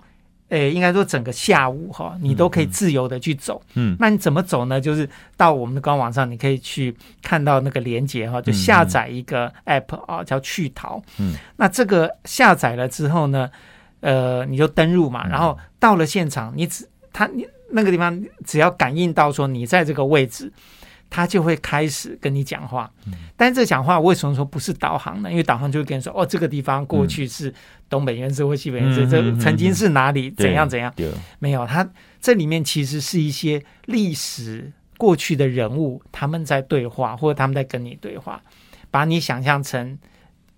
[0.50, 3.62] 诶，应该说整个下午哈，你都可以自由的去走。
[3.76, 4.82] 嗯，那你怎么走呢？
[4.82, 11.00] 就是到我们的官网上，你可以去看到那个连接哈，就下载一个 app 啊，叫去淘。
[11.20, 13.48] 嗯，那这个下载了之后呢，
[14.00, 20.52] 呃，你就登入嘛，然后到了现场，你只他你那个地方只要感应到说你在这个位置。
[21.12, 22.88] 他就会开始跟你讲话，
[23.36, 25.32] 但是这讲话为什么说不是导航呢？
[25.32, 27.52] 因为导航就会跟你说，哦，这个地方过去是
[27.90, 30.94] 东北原子或西北原子，这曾经是哪里，怎样怎样？
[31.40, 31.90] 没有，它
[32.22, 38.40] 这里面其实是一些历史过去的人物，他们在对话，或者他们在跟你对话，
[38.92, 39.98] 把你想象成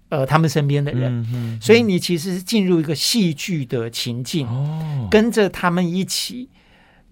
[0.09, 4.45] 呃他们身边的人，所以你其实是进入一个戏剧的情境，
[5.09, 6.49] 跟着他们一起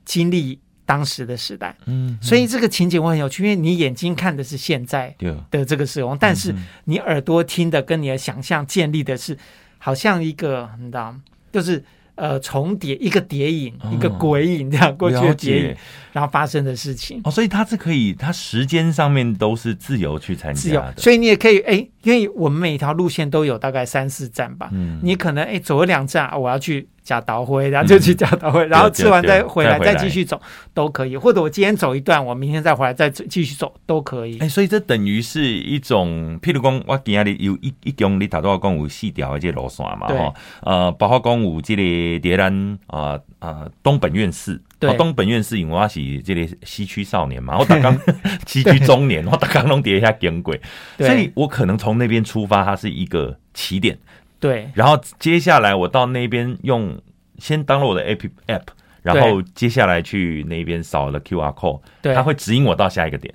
[0.06, 0.60] 经历。
[0.90, 5.16] 当时的时代，嗯，所以这个情景会很有趣，因为你眼睛看的是现在
[5.52, 6.52] 的这个时空，但是
[6.86, 9.38] 你耳朵听的跟你的想象建立的是，
[9.78, 11.16] 好像一个你知道，
[11.52, 11.86] 就是
[12.16, 15.76] 呃，重叠一个叠影，一个鬼影这样过去的叠影，
[16.12, 17.22] 然后发生的事情。
[17.24, 26.88] 哦，所以它是可以，它时间上面都是自由去参加的，自由，所以你也可以哎，因为我们每一条路线都有大概三四站吧，嗯，你可能哎走了两站，我要去。
[27.02, 30.40] 假岛灰，然后就去假岛会，然后吃完再回来，再继续走
[30.76, 31.18] 都可以。
[31.18, 34.38] 或者我今天走一段，我明天再回来再继续走都可以。
[34.38, 48.00] 哎，所以这等于是一种，譬如讲，我今日有一一公里，头都要讲有四条的这路线嘛，哈，呃，包括讲有这个叠兰啊啊东本院寺，对，东本院是因为我是这个西区少年嘛，我打刚
[48.48, 50.60] 西区中年，我打刚弄叠一下经轨，
[50.98, 53.98] 所以我可能从那边出发，它是一个起点。
[54.40, 56.98] 对，然后接下来我到那边用
[57.40, 58.64] 先当了我的 app app，
[59.02, 63.34] 然后接下来去那边扫了 QR code，对，它会指引我到下一个点，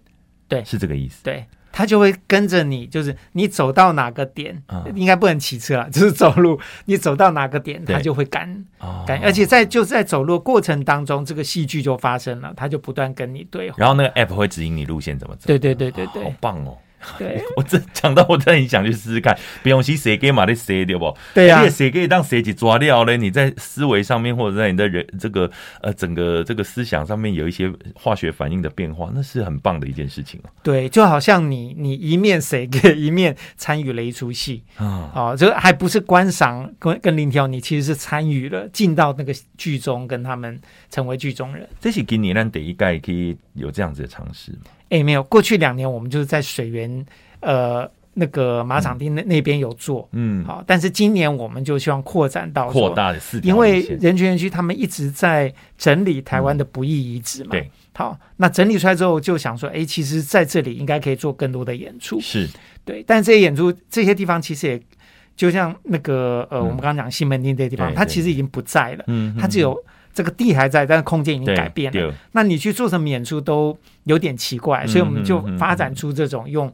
[0.49, 1.23] 对，是这个意思。
[1.23, 1.45] 对，
[1.77, 8.65] 它就会跟着你，就是你走到哪个点，嗯、应该不能骑车了， 就是走路，你走到哪个点，它就会赶
[9.05, 15.49] 赶，而且在就在走路过程当中，这个戏剧就发生了，它就不断跟你对话，然后那个 app 会指引你路线怎么走。
[15.49, 16.79] 对对对对对，好棒哦。
[17.19, 19.37] 对，我真讲到，我真的很想去试试看。
[19.63, 21.17] 不用去设计嘛，你谁对不？
[21.35, 23.17] 对呀、啊，设计当谁去抓掉嘞。
[23.17, 25.51] 你在思维上面，或者在你的人这个
[25.81, 30.51] 呃整个这个思想上面有一些化学反应的变化，那是很棒的一件事情哦。
[30.63, 40.61] 对，就好像你你一面谁给，一面参与了一出戏 啊，哦，这还不是观赏跟跟聆听，你其实是参与了，进到那个剧中，跟他们
[40.95, 41.69] 成为剧中人。
[41.81, 44.59] 这是今年咱第一届可以有这样子的尝试吗？
[44.91, 47.05] 哎，没有，过去两年我们就是在水源，
[47.41, 62.49] 呃，那个马场町那那边有做，嗯，好，但是今年我们就希望扩展到扩大的四条，因为人权园区他们一直在整理台湾的不义遗址嘛，对，好，那整理出来之后就想说，哎，其实在这里应该可以做更多的演出，是。
[62.85, 64.81] 对，但这些演出这些地方其实也
[65.35, 69.77] 就像那个呃，我们刚刚讲西门町这些地方，它其实已经不在了，嗯，它只有。
[70.15, 72.15] 这个地还在，但是空间已经改变了。
[72.33, 76.73] 那你去做什么演出都有点奇怪，所以我们就发展出这种用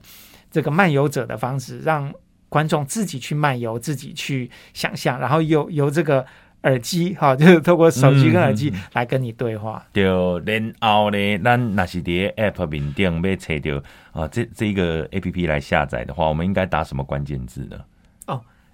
[0.51, 2.13] 这个漫游者的方式，让
[2.51, 6.27] 观众自己去漫游，自己去想象，然后由由这个
[6.65, 9.83] 耳机哈，就是透过手机跟耳机来跟你对话。
[9.93, 13.83] 对，然后呢，咱那是在 App 面顶要找到
[14.13, 17.79] 啊，这这一个 APP 来下载的话，我们应该打什么关键字呢？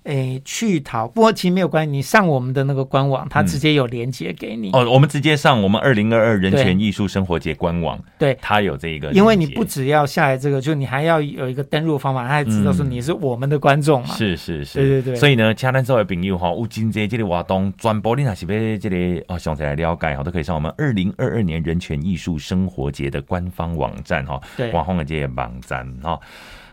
[0.07, 1.91] 诶，去淘，不过其实没有关系。
[1.91, 4.71] 你上我们的那个官网，它直接有连接给你。
[4.73, 9.11] 哦，我们直接上我们二零二二人权艺术生活节官网，对，它有这一个。
[9.11, 14.15] 因为你不只要下来这个，就你还要有一个登录方法，他还知道说你是我们的观众嘛。
[14.15, 15.17] 是是是，对对对。
[15.17, 26.21] 所以呢，其他所有朋友哈，有真济这里活动，转播你还是被这里哦，想起来了解哈，都可以上我们二零二二年人权艺术生活节的官方网站哈，对，官方的这个网站哈。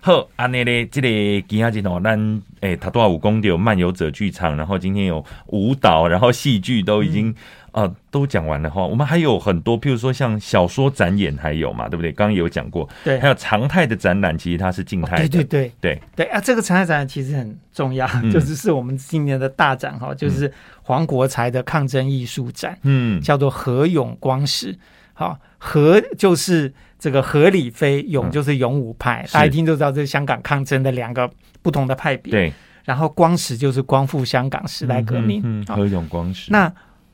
[0.06, 1.08] 好，安尼咧，这个
[1.48, 7.32] 今下日哦，咱诶，他多少五公里有漫游者剧场，然后今天有舞蹈，然后戏剧都已经
[7.72, 7.88] 啊、嗯。
[7.88, 8.86] 呃、都讲完了哈。
[8.86, 12.12] 我们还有很多，譬如说像小说展演还有嘛，对不对？
[12.12, 15.72] 刚刚有讲过，对，还有常态的展览，其实它是静态的，哦、对对对。
[15.80, 16.02] 对。
[16.18, 16.42] 对啊。
[16.42, 20.52] 这个常态展览其实很重要，嗯、就是是我们今年的大展哈，就是
[20.82, 24.78] 黄国才的抗争艺术展，嗯，叫做何勇光史，
[25.14, 26.74] 好，和就是。
[27.00, 31.30] 这个何理非勇就是勇武派，嗯、大家一听就知道这是香港抗争的两个
[31.62, 32.32] 不同的派别。
[32.32, 32.54] 对，
[32.86, 35.42] 然后光史就是光复香港时代革命。
[35.44, 36.50] 嗯，何勇光史。
[36.50, 36.72] 那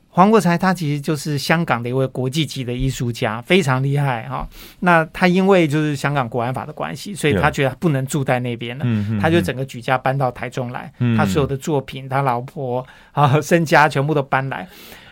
[0.10, 4.48] 黄国才他其实就是香港的一位国际级的艺术家，非常厉害哈。
[4.82, 14.68] 那他因为就是香港国安法的关系，所以他觉得不能住在那边了，嗯、他就整个举家搬到台中来，嗯、他所有的作品、他老婆啊身家全部都搬来。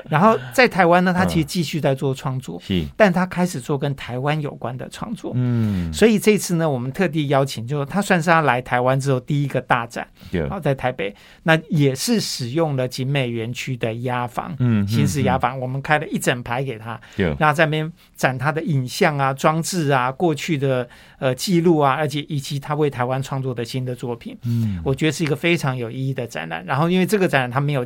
[0.10, 20.88] 然后在台湾呢，他其实继续在做创作，是，但他开始做跟台湾有关的创作，嗯，所以这次呢，我们特地邀请，就他算是他来台湾之后第一个大展，对，好，在台北，那也是使用了景美园区的压房，嗯，新式压房，我们开了一整排给他，对，然后在那边展他的影像啊、装置啊、过去的
[21.20, 26.64] 呃记录啊，而且以及他为台湾创作的新的作品，嗯，我觉得是一个非常有意义的展览。
[26.66, 27.86] 然后因为这个展览他没有。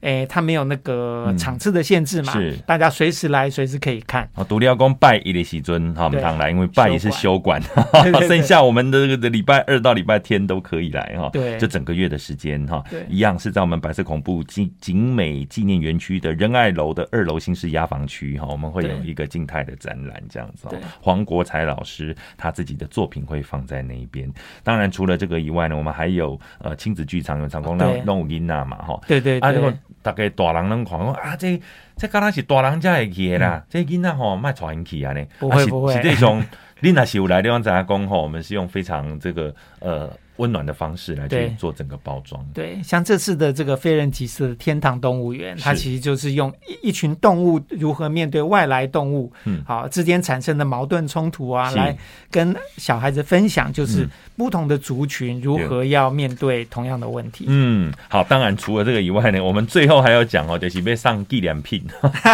[0.00, 2.32] 诶，他没有那个场次的限制嘛？
[2.32, 4.26] 是，大家随时来，随时可以看。
[4.34, 7.60] 哦，独立要讲拜一的时尊，哈，我们常来，因为拜一是休馆，
[8.26, 11.28] 剩下我们的这个礼拜二到礼拜天都可以来哈。
[11.30, 20.66] 对，就整个月的时间哈，一样是在我们白色恐怖景景美纪念园区的仁爱楼的二楼新式压房区哈，我们会有一个静态的展览这样子。
[20.70, 24.32] 对，黄国才老师他自己的作品会放在那一边。
[24.64, 28.98] 当然，除了这个以外呢，我们还有呃亲子剧场有长工那弄音呐嘛哈。
[29.06, 29.76] 对对啊，这个。
[30.02, 31.49] 大概大人拢看讲啊，这
[31.96, 35.24] 这敢若是大人才会去的啦，嗯、这囡仔吼莫带因去啊呢。
[35.38, 35.94] 不会不会。
[35.94, 36.44] 实际上，
[36.80, 40.10] 你若是有来地方，咱讲吼，我们是用非常这个呃
[40.40, 42.44] 温暖的方式来去做整个包装。
[42.54, 51.96] 对，像这次的这个非人即事的天堂动物园，它其实就是用一一群动物如何面对外来动物，嗯，好之间产生的矛盾冲突啊，来
[52.30, 57.44] 跟小孩子分享，就是不同的族群如何要面对同样的问题。
[57.48, 61.84] 嗯，好，当然除了这个以外呢，我们最后还要讲哦，就是被上纪念品。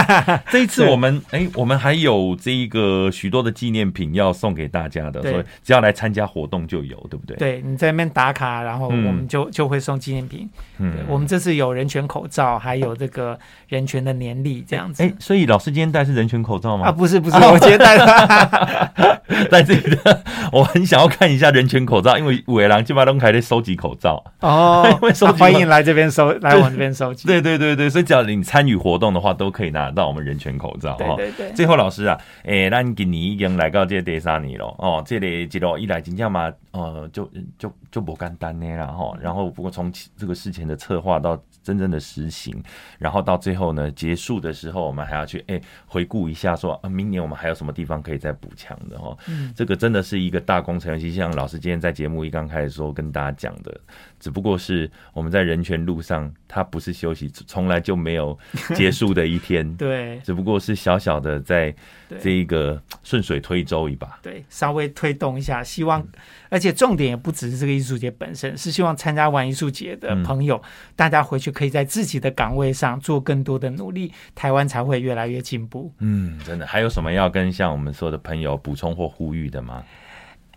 [0.51, 7.37] 这一次我们哎、欸，我们还有这一个许多的纪念品要送给大家的，所以只要来参加活动就有，对不对？
[7.37, 10.49] 对，你在那边打卡，然后我们就、嗯、就会送纪念品。
[10.78, 13.38] 嗯，我们这次有人权口罩，还有这个
[13.68, 15.03] 人权的年历这样子。
[15.03, 16.88] 哎、欸，所以老师今天戴是人权口罩吗？
[16.88, 19.16] 啊，不是不是，我今天戴的。
[19.51, 20.22] 在这里的，
[20.53, 24.84] 我很想要看一下人权口罩，因为伟郎基本上都还在收集口罩哦。
[25.36, 27.26] 欢迎来这边收， 来我们这边收集。
[27.26, 30.94] 对对对对，所以只要你参与活动的话，都可以拿得到我们人权口罩。
[30.97, 31.53] 对对对。
[31.53, 37.28] 最后老师啊，哎、欸，咱今年已经来到这个第三年了哦，这里一路以来真正嘛，呃，就
[37.59, 39.16] 就就不简单呢啦哈。
[39.18, 42.62] 然后不过从这个事前的策划到真正的实行，
[42.99, 49.16] 然后到最后呢结束的时候，我们还要去哎、欸、回顾一下说，说啊，明年我们还有什么地方可以再补强的哈。
[49.28, 53.80] 嗯，这个真的是一个大工程，尤其像老师今天在节目一刚开始说跟大家讲的，
[54.19, 58.37] 只不过是我们在人权路上，它不是休息，从来就没有
[58.75, 59.71] 结束的一天。
[59.77, 61.75] 对，只不过是小小的在
[62.21, 66.09] 这一个顺水推舟一把，对，稍微推动一下，希望，嗯、
[66.51, 75.93] 而且重点也不只是这个艺术节本身，是希望参加完艺术节的朋友，嗯、大家回去可以在自己的岗位上做更多的努力，台湾才会越来越进步。
[75.99, 79.85] 嗯，真的，还有什么要跟像我们所有的朋友补充或呼吁的吗？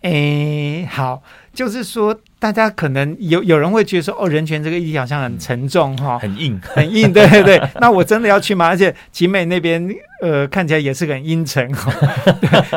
[0.02, 1.22] 哎、欸，好，
[1.54, 7.62] 就是说，大家可能有有人会觉得说，哦，人权这个议题好像很沉重哈、嗯，很硬，很硬，对对对。
[7.82, 8.68] 那我真的要去吗？
[8.68, 9.90] 而且集美那边，
[10.22, 11.92] 呃，看起来也是个很阴沉哈，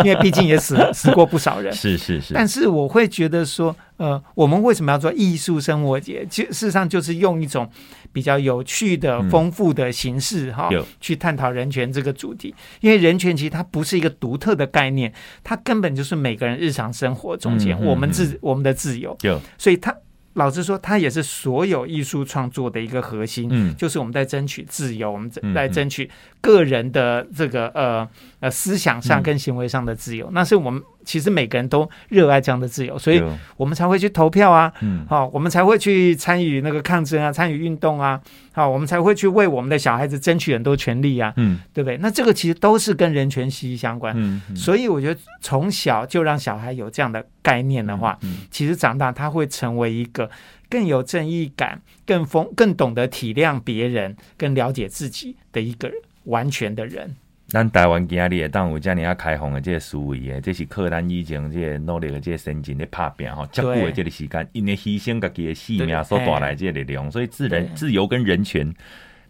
[0.04, 1.72] 因为毕竟也死死过不少人。
[1.74, 2.34] 是是是。
[2.34, 6.26] 但是我会觉得说，呃，我们为什么要做艺术生活节？
[6.28, 7.70] 其实事实上就是用一种。
[8.12, 12.54] 比较有趣的、丰富的形式哈，嗯、去探讨人权这个主题。
[12.80, 19.16] 因为人权其实它不是一个独特的概念，它根本就是每个人日常生活中间、嗯、我们自、嗯、我们的自由。
[19.22, 19.94] 有所以它。
[20.34, 26.10] 老实说，它也是所有艺术创作的一个核心，嗯，就是我们在争取自由，我们在争取
[26.40, 28.08] 个人的这个呃
[28.42, 33.22] 呃思想上跟行为上的自由，那是我们其实每个人都热爱这样的自由，所以
[33.56, 38.20] 我们才会去投票啊，嗯，好，我们才会去参与那个抗争啊，参与运动啊，
[38.52, 41.96] 好，我们才会去为我们的小孩子争取很多权利啊，嗯，对不对？
[41.98, 48.18] 那这个其实都是跟人权息息相关，嗯，所以我觉得从小就让小孩有这样的概念的话，
[48.50, 50.28] 其实长大他会成为一个。
[50.72, 55.92] 更有正义感、更丰、更懂得体谅别人、更了解自己的一个
[56.24, 57.14] 完全的人。
[57.52, 68.72] 咱台湾今日当有这样啊开放的这个思维，这是靠咱以前这个努力的这个先进的打拼哈，较久的这个时间，因为牺牲自己的性命所带来这个力量，所以自然自由跟人权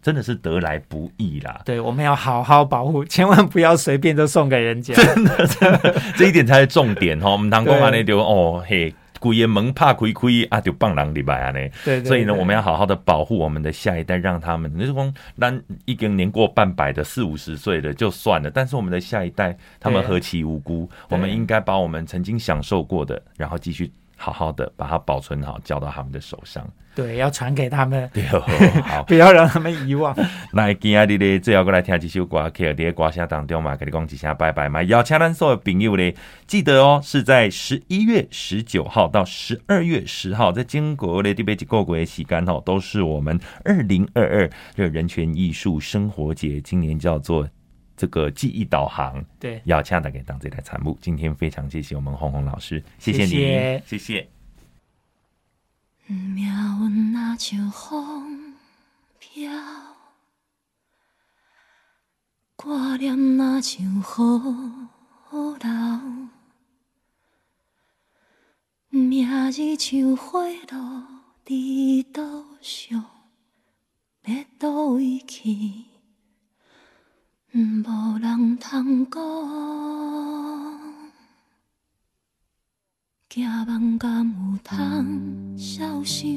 [0.01, 1.59] 真的是得来不易啦。
[1.67, 4.93] 对，我们要好好保护，千万不要随便就送给人家。
[5.03, 7.29] 真的，真的，这一点才是重点哈。
[7.29, 8.95] 我们当公安的就哦嘿。
[9.23, 11.59] 鬼也门怕亏亏啊，就棒狼礼拜啊呢。
[11.85, 23.89] 对，所以呢，我们要好好的保护我们的下一代，让他们，那光那一个年过半百的四五十岁的就算了，但是我们的下一代，他们何其无辜，我们应该把我们曾经享受过的，然后继续
[24.23, 26.65] 好好的把它保存好，交到他们的手上。
[26.95, 28.23] 对，要传给他们， 对，
[28.83, 30.15] 好， 不要让他们遗忘。
[30.53, 34.81] 那今天的最后过来听几首歌，可以在歌声当中嘛，跟你讲几声拜拜嘛。
[34.83, 36.13] 邀请咱所有朋友呢，
[36.47, 47.49] 记得哦，是在十一月十九号到十二月十号，在经过的这边几个国时间哈，都是我们二零二二这人权艺术生活节，今年叫做
[48.03, 49.23] 这个记忆导航。
[49.39, 50.97] 对，要恰大给当这台产物。
[50.99, 53.31] 今天非常谢谢我们红红老师，谢谢你，
[53.87, 53.97] 谢谢。
[53.97, 54.27] 谢谢
[56.09, 58.55] 命运若像风
[59.19, 59.49] 飘，
[62.57, 64.03] 挂念若像雨
[65.31, 65.69] 流，
[68.89, 71.07] 明日像花落
[71.45, 71.55] 在
[72.13, 73.05] 路上，
[74.25, 75.85] 要倒位去，
[77.55, 79.21] 无人通讲。
[83.29, 86.27] 行梦敢有通消想？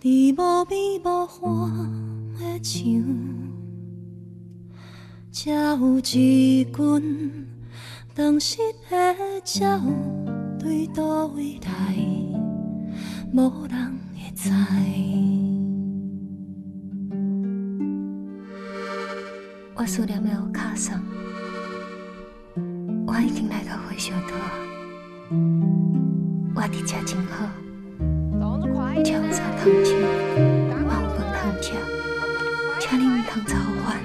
[0.00, 2.80] 伫无边无岸的墙，
[5.30, 7.46] 才有一群
[8.14, 8.56] 当时
[8.88, 9.14] 的
[9.60, 9.78] 鸟
[10.58, 11.94] 对倒位来，
[13.34, 15.49] 无人会知。
[19.80, 21.02] 我思念的有卡桑。
[23.06, 24.36] 我已经来到火烧岛，
[26.54, 27.48] 我伫遮真好，
[29.02, 29.96] 车有衫通穿，
[30.84, 31.72] 嘛有饭通食，
[32.78, 33.96] 请你毋通操烦。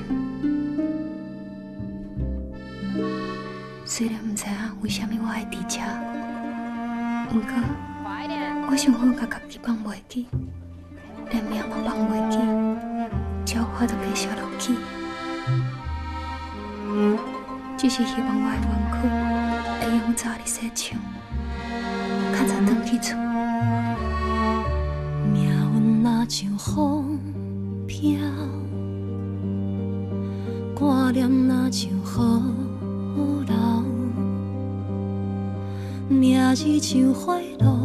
[3.84, 5.82] 虽然毋知影为虾米我爱伫遮，
[7.36, 7.52] 毋过
[8.72, 10.28] 我想好甲家己放袂记，
[11.32, 12.38] 连命嘛放袂记，
[13.46, 14.74] 只有我着继续落去。
[17.78, 18.96] 只是希望我的冤屈
[19.86, 20.98] 会用早日洗清，
[22.34, 23.16] 较早转去厝。
[25.34, 25.36] 命
[25.76, 27.20] 运若像风
[27.86, 28.18] 飘，
[30.74, 33.56] 挂念若像雨流，
[36.08, 37.85] 命字像花落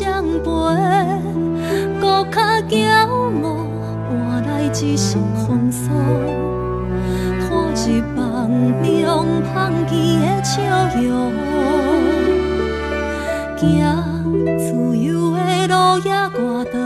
[0.00, 0.48] 青春伤悲，
[2.00, 2.40] 搁较
[2.70, 2.80] 骄
[3.42, 3.44] 傲，
[4.08, 5.84] 换来一身风霜。
[7.86, 9.90] 一梦中放弃
[10.20, 10.56] 的笑
[10.96, 11.32] 容，
[13.58, 13.62] 行
[14.56, 14.64] 自
[14.96, 15.74] 由的路
[16.04, 16.78] 也偌长，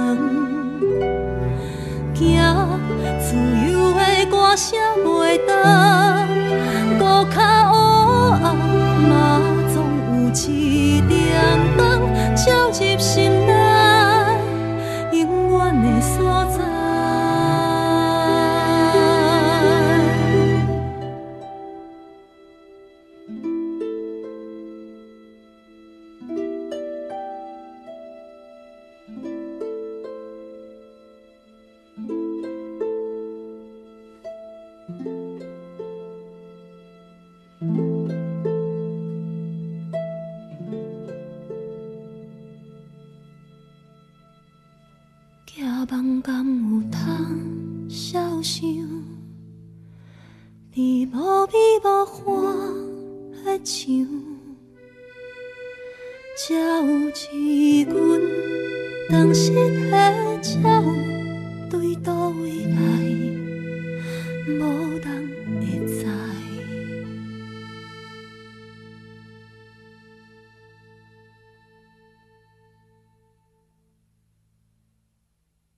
[2.15, 2.21] 行
[3.21, 3.37] 自
[3.71, 4.01] 由的
[4.31, 5.07] 歌声袂
[5.47, 6.27] 断，
[6.99, 7.03] 搁
[7.35, 7.39] 较
[56.47, 58.21] 才有一阮
[59.09, 59.51] 当时
[59.91, 60.84] 的车，